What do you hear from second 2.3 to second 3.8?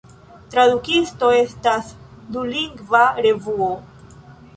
dulingva revuo.